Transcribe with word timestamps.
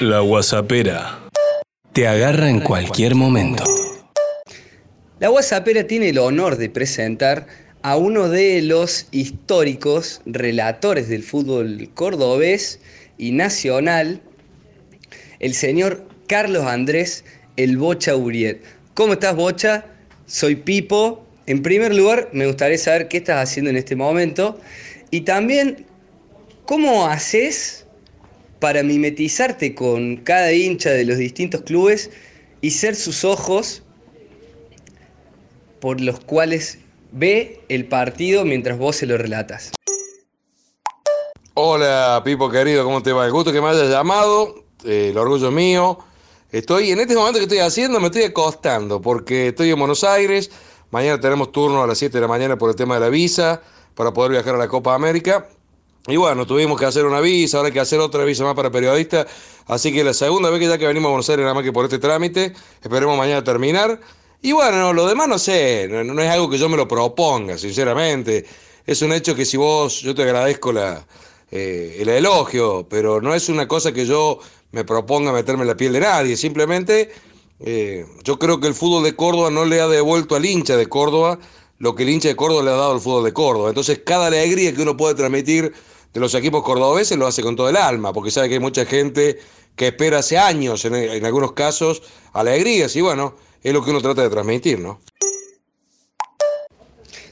La 0.00 0.20
WhatsAppera. 0.20 1.20
Te 1.94 2.06
agarra 2.06 2.50
en 2.50 2.60
cualquier 2.60 3.14
momento. 3.14 3.64
La 5.20 5.30
WhatsAppera 5.30 5.86
tiene 5.86 6.10
el 6.10 6.18
honor 6.18 6.58
de 6.58 6.68
presentar 6.68 7.46
a 7.80 7.96
uno 7.96 8.28
de 8.28 8.60
los 8.60 9.06
históricos 9.10 10.20
relatores 10.26 11.08
del 11.08 11.22
fútbol 11.22 11.88
cordobés 11.94 12.78
y 13.16 13.32
nacional, 13.32 14.20
el 15.38 15.54
señor 15.54 16.06
Carlos 16.26 16.66
Andrés 16.66 17.24
El 17.56 17.78
Bocha 17.78 18.16
Uriet. 18.16 18.62
¿Cómo 18.92 19.14
estás, 19.14 19.34
Bocha? 19.34 19.86
Soy 20.26 20.56
Pipo. 20.56 21.24
En 21.46 21.62
primer 21.62 21.94
lugar, 21.94 22.28
me 22.32 22.46
gustaría 22.46 22.76
saber 22.76 23.08
qué 23.08 23.16
estás 23.16 23.48
haciendo 23.48 23.70
en 23.70 23.78
este 23.78 23.96
momento 23.96 24.60
y 25.10 25.22
también 25.22 25.86
cómo 26.66 27.06
haces 27.06 27.85
para 28.60 28.82
mimetizarte 28.82 29.74
con 29.74 30.16
cada 30.18 30.52
hincha 30.52 30.90
de 30.90 31.04
los 31.04 31.18
distintos 31.18 31.62
clubes 31.62 32.10
y 32.60 32.70
ser 32.70 32.96
sus 32.96 33.24
ojos 33.24 33.82
por 35.80 36.00
los 36.00 36.20
cuales 36.20 36.78
ve 37.12 37.60
el 37.68 37.86
partido 37.86 38.44
mientras 38.44 38.78
vos 38.78 38.96
se 38.96 39.06
lo 39.06 39.18
relatas. 39.18 39.72
Hola, 41.54 42.20
Pipo 42.24 42.50
querido, 42.50 42.84
¿cómo 42.84 43.02
te 43.02 43.12
va? 43.12 43.24
El 43.24 43.32
gusto 43.32 43.52
que 43.52 43.60
me 43.60 43.68
hayas 43.68 43.88
llamado, 43.88 44.64
eh, 44.84 45.08
el 45.10 45.18
orgullo 45.18 45.50
mío. 45.50 45.98
Estoy, 46.52 46.90
en 46.90 47.00
este 47.00 47.14
momento 47.14 47.38
que 47.38 47.44
estoy 47.44 47.58
haciendo, 47.58 47.98
me 47.98 48.06
estoy 48.06 48.24
acostando 48.24 49.00
porque 49.00 49.48
estoy 49.48 49.70
en 49.70 49.78
Buenos 49.78 50.04
Aires. 50.04 50.50
Mañana 50.90 51.20
tenemos 51.20 51.52
turno 51.52 51.82
a 51.82 51.86
las 51.86 51.98
7 51.98 52.16
de 52.16 52.20
la 52.20 52.28
mañana 52.28 52.56
por 52.58 52.70
el 52.70 52.76
tema 52.76 52.94
de 52.94 53.00
la 53.00 53.08
visa 53.08 53.62
para 53.94 54.12
poder 54.12 54.32
viajar 54.32 54.54
a 54.54 54.58
la 54.58 54.68
Copa 54.68 54.94
América. 54.94 55.48
Y 56.08 56.16
bueno, 56.16 56.46
tuvimos 56.46 56.78
que 56.78 56.86
hacer 56.86 57.04
una 57.04 57.20
visa, 57.20 57.56
ahora 57.56 57.68
hay 57.68 57.72
que 57.72 57.80
hacer 57.80 57.98
otra 57.98 58.24
visa 58.24 58.44
más 58.44 58.54
para 58.54 58.70
periodistas. 58.70 59.26
Así 59.66 59.92
que 59.92 60.04
la 60.04 60.14
segunda 60.14 60.50
vez 60.50 60.60
que 60.60 60.68
ya 60.68 60.78
que 60.78 60.86
venimos 60.86 61.08
a 61.08 61.10
Buenos 61.10 61.28
Aires, 61.28 61.42
nada 61.42 61.54
más 61.54 61.64
que 61.64 61.72
por 61.72 61.84
este 61.84 61.98
trámite, 61.98 62.52
esperemos 62.80 63.18
mañana 63.18 63.42
terminar. 63.42 64.00
Y 64.40 64.52
bueno, 64.52 64.92
lo 64.92 65.06
demás 65.08 65.26
no 65.26 65.38
sé, 65.38 65.88
no, 65.90 66.22
es 66.22 66.30
algo 66.30 66.48
que 66.48 66.58
yo 66.58 66.68
me 66.68 66.76
lo 66.76 66.86
proponga, 66.86 67.58
sinceramente. 67.58 68.46
Es 68.86 69.02
un 69.02 69.12
hecho 69.12 69.34
que 69.34 69.44
si 69.44 69.56
vos, 69.56 70.00
yo 70.02 70.14
te 70.14 70.22
agradezco 70.22 70.72
la, 70.72 71.04
eh, 71.50 71.96
el 71.98 72.08
elogio, 72.08 72.86
pero 72.88 73.20
no 73.20 73.34
es 73.34 73.48
una 73.48 73.66
cosa 73.66 73.92
que 73.92 74.06
yo 74.06 74.38
me 74.70 74.84
proponga 74.84 75.32
meterme 75.32 75.62
en 75.62 75.68
la 75.68 75.76
piel 75.76 75.92
de 75.92 76.00
nadie. 76.00 76.36
Simplemente 76.36 77.10
eh, 77.58 78.06
yo 78.22 78.38
creo 78.38 78.60
que 78.60 78.68
el 78.68 78.74
fútbol 78.74 79.02
de 79.02 79.16
Córdoba 79.16 79.50
no 79.50 79.64
le 79.64 79.80
ha 79.80 79.88
devuelto 79.88 80.36
al 80.36 80.44
hincha 80.44 80.76
de 80.76 80.86
Córdoba 80.88 81.40
lo 81.78 81.94
que 81.94 82.04
el 82.04 82.10
hincha 82.10 82.28
de 82.28 82.36
Córdoba 82.36 82.62
le 82.62 82.70
ha 82.70 82.74
dado 82.74 82.92
al 82.92 83.00
fútbol 83.00 83.24
de 83.24 83.32
Córdoba. 83.32 83.68
Entonces, 83.68 84.00
cada 84.04 84.28
alegría 84.28 84.74
que 84.74 84.82
uno 84.82 84.96
puede 84.96 85.14
transmitir 85.14 85.72
de 86.16 86.20
los 86.20 86.34
equipos 86.34 86.62
cordobeses 86.62 87.18
lo 87.18 87.26
hace 87.26 87.42
con 87.42 87.56
todo 87.56 87.68
el 87.68 87.76
alma, 87.76 88.10
porque 88.10 88.30
sabe 88.30 88.48
que 88.48 88.54
hay 88.54 88.60
mucha 88.60 88.86
gente 88.86 89.36
que 89.76 89.88
espera 89.88 90.20
hace 90.20 90.38
años, 90.38 90.82
en, 90.86 91.22
algunos 91.26 91.52
casos, 91.52 92.02
alegrías, 92.32 92.96
y 92.96 93.02
bueno, 93.02 93.36
es 93.62 93.74
lo 93.74 93.84
que 93.84 93.90
uno 93.90 94.00
trata 94.00 94.22
de 94.22 94.30
transmitir, 94.30 94.78
¿no? 94.78 94.98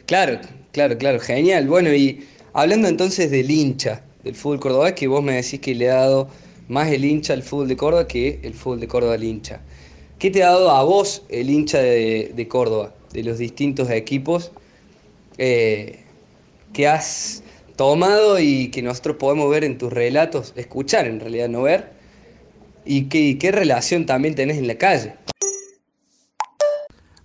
Claro, 0.05 0.39
claro, 0.71 0.99
claro, 0.99 1.19
genial. 1.19 1.67
Bueno, 1.67 1.95
y 1.95 2.27
hablando 2.53 2.87
entonces 2.87 3.31
del 3.31 3.51
hincha 3.51 4.05
del 4.23 4.35
fútbol 4.35 4.61
cordobés, 4.61 4.93
que 4.93 5.09
vos 5.09 5.25
me 5.25 5.37
decís 5.37 5.61
que 5.61 5.75
le 5.75 5.91
ha 5.91 6.01
dado 6.01 6.29
más 6.69 6.93
el 6.93 7.07
hincha 7.07 7.33
al 7.33 7.43
fútbol 7.43 7.69
de 7.69 7.79
Córdoba 7.79 8.07
que 8.07 8.39
el 8.43 8.53
fútbol 8.53 8.81
de 8.81 8.89
Córdoba 8.89 9.15
al 9.15 9.25
hincha. 9.25 9.63
¿Qué 10.19 10.31
te 10.31 10.43
ha 10.43 10.49
dado 10.49 10.71
a 10.71 10.85
vos 10.85 11.23
el 11.31 11.49
hincha 11.49 11.79
de, 11.79 12.47
Córdoba, 12.51 12.93
de 13.15 13.23
los 13.23 13.39
distintos 13.39 13.89
equipos 13.89 14.53
eh, 15.39 16.01
que 16.75 16.87
has 16.87 17.44
tomado 17.77 18.39
y 18.39 18.71
que 18.71 18.83
nosotros 18.83 19.17
podemos 19.17 19.51
ver 19.51 19.65
en 19.65 19.79
tus 19.79 19.93
relatos, 19.93 20.53
escuchar 20.57 21.07
en 21.07 21.21
realidad, 21.21 21.49
no 21.49 21.63
ver, 21.63 21.93
y 22.85 23.09
qué, 23.09 23.39
qué 23.39 23.53
relación 23.53 24.07
también 24.07 24.35
tenés 24.35 24.59
en 24.59 24.67
la 24.67 24.77
calle. 24.77 25.15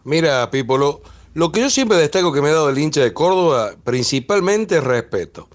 Mira, 0.04 0.50
Pipo, 0.50 0.78
lo, 0.78 1.52
que 1.52 1.62
yo 1.62 1.70
siempre 1.70 1.98
destaco 1.98 2.32
que 2.32 2.42
me 2.42 2.50
ha 2.50 2.54
dado 2.54 2.70
el 2.70 2.78
hincha 2.80 3.02
de 3.02 3.14
Córdoba, 3.14 3.76
principalmente 3.84 4.78
es 4.78 4.84
respeto. 4.84 5.50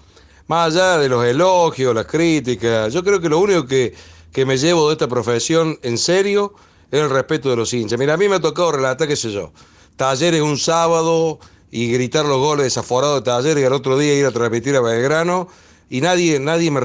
Más 0.47 0.73
allá 0.73 0.97
de 0.97 1.09
los 1.09 1.25
elogios, 1.25 1.95
las 1.95 2.05
críticas, 2.05 2.93
yo 2.93 3.03
creo 3.03 3.19
que 3.19 3.27
lo 3.27 3.39
único 3.39 3.65
que, 3.65 3.93
que 4.31 4.45
me 4.45 4.57
llevo 4.57 4.87
de 4.87 4.93
esta 4.93 5.07
profesión 5.07 5.79
en 5.81 5.97
serio 5.97 6.53
es 6.91 7.01
el 7.01 7.09
respeto 7.09 7.49
de 7.49 7.55
los 7.55 7.73
hinchas. 7.73 7.97
Mira, 7.97 8.13
a 8.13 8.17
mí 8.17 8.29
me 8.29 8.35
ha 8.35 8.39
tocado 8.39 8.71
relatar, 8.71 9.07
qué 9.07 9.15
sé 9.15 9.31
yo, 9.31 9.51
talleres 9.95 10.41
un 10.41 10.57
sábado, 10.57 11.39
y 11.71 11.91
gritar 11.91 12.25
los 12.25 12.37
goles 12.37 12.65
desaforados 12.65 13.23
de 13.23 13.25
Talleres 13.25 13.63
y 13.63 13.65
al 13.65 13.73
otro 13.73 13.97
día 13.97 14.13
ir 14.13 14.25
a 14.25 14.31
transmitir 14.31 14.75
a 14.75 14.81
Belgrano 14.81 15.47
y 15.89 16.01
nadie, 16.01 16.39
nadie 16.39 16.71
me, 16.71 16.81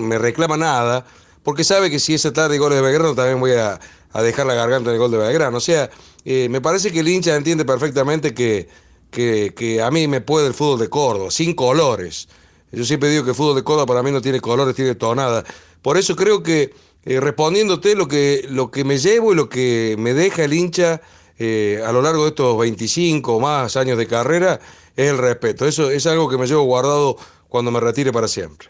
me 0.00 0.18
reclama 0.18 0.56
nada 0.56 1.06
porque 1.46 1.62
sabe 1.62 1.90
que 1.90 2.00
si 2.00 2.12
esa 2.12 2.32
tarde 2.32 2.58
goles 2.58 2.74
de 2.78 2.82
Belgrano 2.82 3.14
también 3.14 3.38
voy 3.38 3.52
a, 3.52 3.78
dejar 4.20 4.46
la 4.46 4.54
garganta 4.54 4.90
del 4.90 4.98
gol 4.98 5.12
de 5.12 5.18
Belgrano. 5.18 5.58
O 5.58 5.60
sea, 5.60 5.88
eh, 6.24 6.48
me 6.48 6.60
parece 6.60 6.90
que 6.90 6.98
el 6.98 7.08
hincha 7.08 7.36
entiende 7.36 7.64
perfectamente 7.64 8.34
que, 8.34 8.66
que, 9.12 9.80
a 9.80 9.88
mí 9.92 10.08
me 10.08 10.20
puede 10.20 10.48
el 10.48 10.54
fútbol 10.54 10.80
de 10.80 10.88
Córdoba, 10.88 11.30
sin 11.30 11.54
colores. 11.54 12.26
Yo 12.72 12.84
siempre 12.84 13.10
digo 13.10 13.22
que 13.22 13.30
el 13.30 13.36
fútbol 13.36 13.54
de 13.54 13.62
Córdoba 13.62 13.86
para 13.86 14.02
mí 14.02 14.10
no 14.10 14.20
tiene 14.20 14.40
colores, 14.40 14.74
tiene 14.74 14.96
tonada. 14.96 15.44
Por 15.82 15.96
eso 15.96 16.16
creo 16.16 16.42
que 16.42 16.74
eh, 17.04 17.20
respondiéndote 17.20 17.94
lo 17.94 18.08
que, 18.08 18.44
lo 18.48 18.72
que 18.72 18.82
me 18.82 18.98
llevo 18.98 19.32
y 19.32 19.36
lo 19.36 19.48
que 19.48 19.94
me 20.00 20.14
deja 20.14 20.42
el 20.42 20.52
hincha 20.52 21.00
eh, 21.38 21.82
a 21.84 21.92
lo 21.92 22.02
largo 22.02 22.22
de 22.22 22.30
estos 22.30 22.58
25 22.58 23.36
o 23.36 23.40
más 23.40 23.76
años 23.76 23.98
de 23.98 24.06
carrera 24.06 24.60
es 24.96 25.10
el 25.10 25.18
respeto. 25.18 25.66
Eso 25.66 25.90
es 25.90 26.06
algo 26.06 26.28
que 26.28 26.38
me 26.38 26.46
llevo 26.46 26.62
guardado 26.64 27.16
cuando 27.48 27.70
me 27.70 27.80
retire 27.80 28.12
para 28.12 28.28
siempre. 28.28 28.68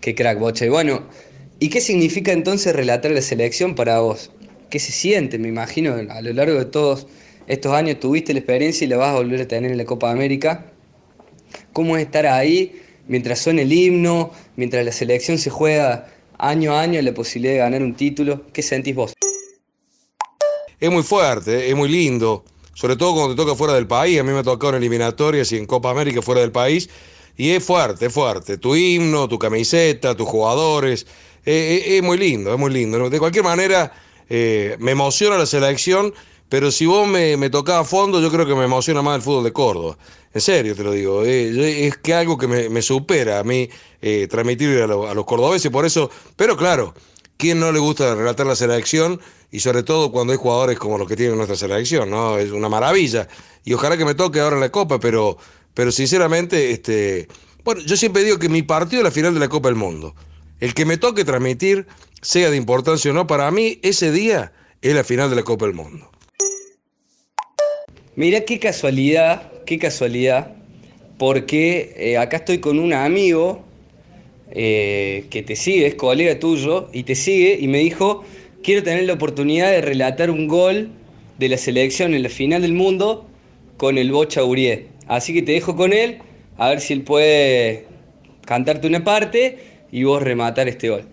Qué 0.00 0.14
crack, 0.14 0.38
Boche. 0.38 0.68
Bueno, 0.68 1.02
¿y 1.58 1.70
qué 1.70 1.80
significa 1.80 2.32
entonces 2.32 2.74
relatar 2.74 3.10
la 3.10 3.22
selección 3.22 3.74
para 3.74 4.00
vos? 4.00 4.30
¿Qué 4.70 4.78
se 4.78 4.92
siente? 4.92 5.38
Me 5.38 5.48
imagino 5.48 5.94
a 5.94 6.20
lo 6.20 6.32
largo 6.32 6.58
de 6.58 6.64
todos 6.66 7.06
estos 7.46 7.72
años 7.72 7.98
tuviste 7.98 8.32
la 8.32 8.40
experiencia 8.40 8.84
y 8.84 8.88
la 8.88 8.98
vas 8.98 9.10
a 9.10 9.14
volver 9.14 9.40
a 9.40 9.48
tener 9.48 9.70
en 9.70 9.78
la 9.78 9.84
Copa 9.84 10.10
América. 10.10 10.66
¿Cómo 11.72 11.96
es 11.96 12.04
estar 12.04 12.26
ahí 12.26 12.80
mientras 13.06 13.38
suena 13.38 13.62
el 13.62 13.72
himno, 13.72 14.32
mientras 14.56 14.84
la 14.84 14.92
selección 14.92 15.38
se 15.38 15.48
juega 15.48 16.08
año 16.36 16.74
a 16.74 16.82
año 16.82 17.00
la 17.00 17.14
posibilidad 17.14 17.54
de 17.54 17.58
ganar 17.60 17.82
un 17.82 17.94
título? 17.94 18.44
¿Qué 18.52 18.62
sentís 18.62 18.94
vos? 18.94 19.14
Es 20.80 20.90
muy 20.90 21.02
fuerte, 21.02 21.68
es 21.68 21.76
muy 21.76 21.88
lindo, 21.88 22.44
sobre 22.74 22.96
todo 22.96 23.14
cuando 23.14 23.34
te 23.34 23.42
toca 23.42 23.56
fuera 23.56 23.74
del 23.74 23.86
país. 23.86 24.20
A 24.20 24.22
mí 24.22 24.32
me 24.32 24.38
ha 24.38 24.42
tocado 24.42 24.70
en 24.70 24.76
eliminatorias 24.76 25.50
y 25.52 25.56
en 25.56 25.66
Copa 25.66 25.90
América 25.90 26.22
fuera 26.22 26.40
del 26.40 26.52
país. 26.52 26.88
Y 27.36 27.50
es 27.50 27.64
fuerte, 27.64 28.06
es 28.06 28.12
fuerte. 28.12 28.58
Tu 28.58 28.74
himno, 28.76 29.28
tu 29.28 29.38
camiseta, 29.38 30.16
tus 30.16 30.28
jugadores. 30.28 31.06
es 31.44 32.02
muy 32.02 32.18
lindo, 32.18 32.52
es 32.52 32.58
muy 32.58 32.70
lindo. 32.70 33.08
De 33.10 33.18
cualquier 33.18 33.44
manera, 33.44 33.92
eh, 34.28 34.76
me 34.78 34.92
emociona 34.92 35.38
la 35.38 35.46
selección, 35.46 36.12
pero 36.48 36.70
si 36.70 36.86
vos 36.86 37.06
me, 37.06 37.36
me 37.36 37.50
tocás 37.50 37.76
a 37.76 37.84
fondo, 37.84 38.20
yo 38.20 38.30
creo 38.30 38.46
que 38.46 38.54
me 38.54 38.64
emociona 38.64 39.02
más 39.02 39.16
el 39.16 39.22
fútbol 39.22 39.44
de 39.44 39.52
Córdoba. 39.52 39.98
En 40.34 40.40
serio 40.40 40.74
te 40.76 40.84
lo 40.84 40.92
digo. 40.92 41.24
Eh, 41.24 41.86
es 41.86 41.96
que 41.98 42.14
algo 42.14 42.36
que 42.36 42.46
me, 42.46 42.82
supera 42.82 43.38
a 43.38 43.44
mí 43.44 43.68
eh, 44.02 44.26
transmitir 44.30 44.80
a, 44.80 44.84
a 44.84 45.14
los 45.14 45.24
cordobeses. 45.24 45.70
Por 45.70 45.86
eso, 45.86 46.10
pero 46.36 46.56
claro, 46.56 46.94
¿quién 47.38 47.58
no 47.58 47.72
le 47.72 47.78
gusta 47.78 48.14
relatar 48.14 48.46
la 48.46 48.56
selección? 48.56 49.20
y 49.50 49.60
sobre 49.60 49.82
todo 49.82 50.12
cuando 50.12 50.32
hay 50.32 50.38
jugadores 50.38 50.78
como 50.78 50.98
los 50.98 51.08
que 51.08 51.16
tiene 51.16 51.34
nuestra 51.34 51.56
selección, 51.56 52.10
¿no? 52.10 52.38
Es 52.38 52.50
una 52.50 52.68
maravilla. 52.68 53.28
Y 53.64 53.72
ojalá 53.72 53.96
que 53.96 54.04
me 54.04 54.14
toque 54.14 54.40
ahora 54.40 54.56
en 54.56 54.60
la 54.60 54.70
Copa, 54.70 55.00
pero, 55.00 55.38
pero 55.74 55.90
sinceramente, 55.90 56.70
este, 56.70 57.28
bueno, 57.64 57.80
yo 57.82 57.96
siempre 57.96 58.24
digo 58.24 58.38
que 58.38 58.48
mi 58.48 58.62
partido 58.62 59.00
es 59.00 59.04
la 59.04 59.10
final 59.10 59.34
de 59.34 59.40
la 59.40 59.48
Copa 59.48 59.68
del 59.68 59.76
Mundo. 59.76 60.14
El 60.60 60.74
que 60.74 60.84
me 60.84 60.98
toque 60.98 61.24
transmitir, 61.24 61.86
sea 62.20 62.50
de 62.50 62.56
importancia 62.56 63.10
o 63.10 63.14
no, 63.14 63.26
para 63.26 63.50
mí 63.50 63.78
ese 63.82 64.12
día 64.12 64.52
es 64.82 64.94
la 64.94 65.04
final 65.04 65.30
de 65.30 65.36
la 65.36 65.42
Copa 65.44 65.66
del 65.66 65.74
Mundo. 65.74 66.10
Mira 68.16 68.40
qué 68.40 68.58
casualidad, 68.58 69.50
qué 69.64 69.78
casualidad, 69.78 70.56
porque 71.16 71.94
eh, 71.96 72.18
acá 72.18 72.38
estoy 72.38 72.58
con 72.58 72.78
un 72.80 72.92
amigo 72.92 73.64
eh, 74.50 75.26
que 75.30 75.42
te 75.42 75.56
sigue, 75.56 75.86
es 75.86 75.94
colega 75.94 76.38
tuyo, 76.38 76.88
y 76.92 77.02
te 77.02 77.14
sigue 77.14 77.58
y 77.60 77.68
me 77.68 77.78
dijo 77.78 78.24
quiero 78.62 78.82
tener 78.82 79.04
la 79.04 79.14
oportunidad 79.14 79.70
de 79.70 79.80
relatar 79.80 80.30
un 80.30 80.48
gol 80.48 80.90
de 81.38 81.48
la 81.48 81.56
selección 81.56 82.14
en 82.14 82.22
la 82.22 82.28
final 82.28 82.62
del 82.62 82.72
mundo 82.72 83.26
con 83.76 83.98
el 83.98 84.12
Bocha 84.12 84.44
Urié. 84.44 84.88
Así 85.06 85.32
que 85.32 85.42
te 85.42 85.52
dejo 85.52 85.76
con 85.76 85.92
él, 85.92 86.18
a 86.58 86.68
ver 86.68 86.80
si 86.80 86.92
él 86.92 87.02
puede 87.02 87.86
cantarte 88.44 88.86
una 88.86 89.04
parte 89.04 89.58
y 89.90 90.04
vos 90.04 90.22
rematar 90.22 90.68
este 90.68 90.90
gol. 90.90 91.04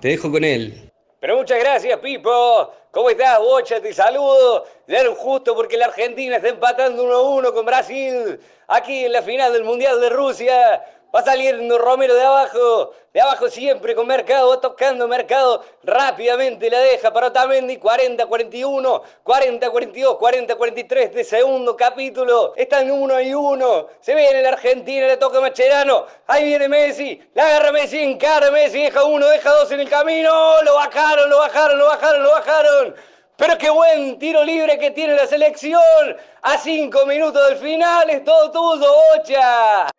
Te 0.00 0.08
dejo 0.08 0.30
con 0.30 0.44
él. 0.44 0.90
Pero 1.20 1.36
muchas 1.36 1.58
gracias, 1.58 1.98
Pipo. 2.00 2.72
¿Cómo 2.90 3.10
estás, 3.10 3.38
Bocha? 3.38 3.80
Te 3.80 3.92
saludo. 3.92 4.64
Claro, 4.86 5.14
justo 5.14 5.54
porque 5.54 5.76
la 5.76 5.86
Argentina 5.86 6.36
está 6.36 6.48
empatando 6.48 7.04
1-1 7.40 7.52
con 7.52 7.64
Brasil 7.64 8.38
aquí 8.68 9.04
en 9.04 9.12
la 9.12 9.22
final 9.22 9.52
del 9.52 9.64
Mundial 9.64 10.00
de 10.00 10.10
Rusia. 10.10 10.82
Va 11.14 11.22
saliendo 11.22 11.76
Romero 11.76 12.14
de 12.14 12.22
abajo. 12.22 12.94
De 13.12 13.20
abajo 13.20 13.50
siempre 13.50 13.94
con 13.94 14.06
Mercado. 14.06 14.48
Va 14.48 14.60
tocando 14.62 15.06
Mercado. 15.06 15.62
Rápidamente 15.82 16.70
la 16.70 16.78
deja 16.78 17.12
para 17.12 17.26
Otamendi. 17.26 17.76
40-41. 17.76 19.02
40-42. 19.22 20.18
40-43 20.18 21.10
de 21.10 21.24
segundo 21.24 21.76
capítulo. 21.76 22.54
Están 22.56 22.90
uno 22.90 23.20
y 23.20 23.34
uno. 23.34 23.88
Se 24.00 24.14
viene 24.14 24.40
la 24.40 24.50
Argentina. 24.50 25.06
Le 25.06 25.18
toca 25.18 25.38
Macherano. 25.38 26.06
Ahí 26.26 26.44
viene 26.44 26.66
Messi. 26.66 27.20
La 27.34 27.44
agarra 27.44 27.72
Messi. 27.72 27.98
Encara 27.98 28.50
Messi. 28.50 28.82
Deja 28.82 29.04
uno. 29.04 29.28
Deja 29.28 29.50
dos 29.50 29.70
en 29.70 29.80
el 29.80 29.90
camino. 29.90 30.62
Lo 30.62 30.76
bajaron. 30.76 31.28
Lo 31.28 31.38
bajaron. 31.40 31.78
Lo 31.78 31.86
bajaron. 31.88 32.22
Lo 32.22 32.30
bajaron. 32.30 32.94
Pero 33.36 33.58
qué 33.58 33.68
buen 33.68 34.18
tiro 34.18 34.42
libre 34.44 34.78
que 34.78 34.92
tiene 34.92 35.14
la 35.14 35.26
selección. 35.26 36.16
A 36.40 36.56
cinco 36.56 37.04
minutos 37.04 37.46
del 37.50 37.58
final. 37.58 38.08
Es 38.08 38.24
todo 38.24 38.50
tuyo, 38.50 38.90
Bocha. 39.14 39.90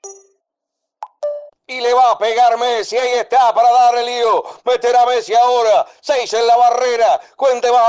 Y 1.73 1.81
le 1.81 1.91
va 1.91 2.11
a 2.11 2.17
pegar 2.19 2.55
Messi, 2.59 2.95
ahí 2.95 3.13
está 3.13 3.51
para 3.51 3.71
darle 3.71 4.03
lío. 4.05 4.43
Meter 4.63 4.95
a 4.95 5.07
Messi 5.07 5.33
ahora. 5.33 5.87
Seis 6.01 6.31
en 6.31 6.45
la 6.45 6.55
barrera. 6.55 7.19
Cuente 7.35 7.71
más 7.71 7.81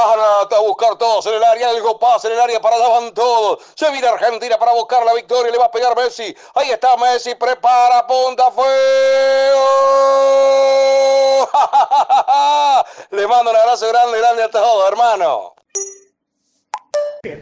a 0.50 0.58
buscar 0.60 0.96
todos 0.96 1.26
en 1.26 1.34
el 1.34 1.44
área. 1.44 1.68
Algo 1.68 1.98
pasa 1.98 2.28
en 2.28 2.34
el 2.34 2.40
área 2.40 2.60
para 2.62 2.76
allá 2.76 2.88
van 2.88 3.12
todos. 3.12 3.62
Se 3.74 3.90
viene 3.90 4.06
Argentina 4.08 4.58
para 4.58 4.72
buscar 4.72 5.04
la 5.04 5.12
victoria. 5.12 5.52
Le 5.52 5.58
va 5.58 5.66
a 5.66 5.70
pegar 5.70 5.94
Messi. 5.96 6.34
Ahí 6.54 6.70
está 6.70 6.96
Messi. 6.96 7.34
Prepara, 7.34 8.06
punta, 8.06 8.50
fuego. 8.52 8.70
Le 13.10 13.26
mando 13.26 13.50
un 13.50 13.56
abrazo 13.56 13.86
grande, 13.88 14.18
grande 14.18 14.44
a 14.44 14.50
todos, 14.50 14.88
hermano. 14.88 15.54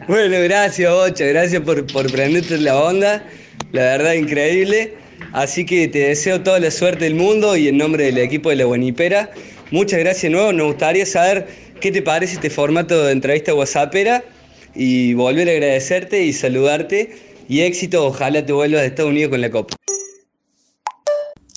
Bueno, 0.09 0.37
gracias, 0.43 0.93
Bocha. 0.93 1.23
Gracias 1.23 1.61
por, 1.61 1.87
por 1.87 2.11
prenderte 2.11 2.57
la 2.57 2.75
onda. 2.77 3.23
La 3.71 3.83
verdad, 3.83 4.11
increíble. 4.11 5.02
Así 5.31 5.65
que 5.65 5.87
te 5.87 5.99
deseo 5.99 6.41
toda 6.41 6.59
la 6.59 6.71
suerte 6.71 7.05
del 7.05 7.15
mundo 7.15 7.55
y 7.55 7.67
en 7.67 7.77
nombre 7.77 8.05
del 8.05 8.17
equipo 8.17 8.49
de 8.49 8.57
la 8.57 8.65
Buenipera, 8.65 9.31
muchas 9.71 9.99
gracias 9.99 10.23
de 10.23 10.29
nuevo. 10.31 10.53
Nos 10.53 10.67
gustaría 10.67 11.05
saber 11.05 11.47
qué 11.79 11.91
te 11.91 12.01
parece 12.01 12.33
este 12.33 12.49
formato 12.49 13.03
de 13.03 13.11
entrevista 13.11 13.53
WhatsAppera 13.53 14.23
y 14.75 15.13
volver 15.13 15.49
a 15.49 15.51
agradecerte 15.53 16.23
y 16.23 16.33
saludarte. 16.33 17.15
Y 17.47 17.61
éxito, 17.61 18.05
ojalá 18.05 18.45
te 18.45 18.53
vuelvas 18.53 18.81
de 18.81 18.87
Estados 18.87 19.11
Unidos 19.11 19.31
con 19.31 19.41
la 19.41 19.49
Copa. 19.49 19.75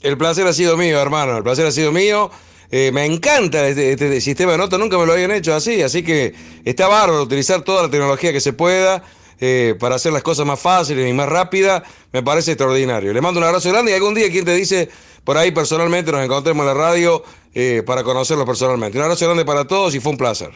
El 0.02 0.16
placer 0.18 0.46
ha 0.46 0.52
sido 0.52 0.76
mío, 0.76 1.00
hermano. 1.00 1.36
El 1.36 1.42
placer 1.42 1.66
ha 1.66 1.72
sido 1.72 1.92
mío. 1.92 2.30
Eh, 2.70 2.90
me 2.92 3.04
encanta 3.04 3.66
este, 3.68 3.92
este, 3.92 4.20
sistema 4.20 4.52
de 4.52 4.58
notas, 4.58 4.78
nunca 4.80 4.98
me 4.98 5.06
lo 5.06 5.12
habían 5.12 5.30
hecho 5.30 5.54
así, 5.54 5.82
así 5.82 6.02
que 6.02 6.34
está 6.64 6.88
bárbaro 6.88 7.22
utilizar 7.22 7.62
toda 7.62 7.84
la 7.84 7.90
tecnología 7.90 8.32
que 8.32 8.40
se 8.40 8.52
pueda 8.52 9.04
eh, 9.40 9.74
para 9.78 9.96
hacer 9.96 10.12
las 10.12 10.22
cosas 10.22 10.46
más 10.46 10.60
fáciles 10.60 11.08
y 11.08 11.12
más 11.12 11.28
rápidas, 11.28 11.82
me 12.12 12.22
parece 12.22 12.52
extraordinario. 12.52 13.12
Le 13.12 13.20
mando 13.20 13.38
un 13.40 13.44
abrazo 13.44 13.70
grande 13.70 13.92
y 13.92 13.94
algún 13.94 14.14
día 14.14 14.30
quien 14.30 14.44
te 14.44 14.54
dice 14.54 14.88
por 15.24 15.36
ahí 15.36 15.50
personalmente 15.50 16.12
nos 16.12 16.24
encontremos 16.24 16.62
en 16.62 16.66
la 16.68 16.74
radio 16.74 17.22
eh, 17.52 17.82
para 17.84 18.04
conocerlo 18.04 18.46
personalmente. 18.46 18.96
Un 18.96 19.04
abrazo 19.04 19.24
grande 19.24 19.44
para 19.44 19.64
todos 19.66 19.94
y 19.94 20.00
fue 20.00 20.12
un 20.12 20.18
placer. 20.18 20.50